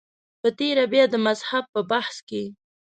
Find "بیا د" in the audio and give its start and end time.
0.93-1.15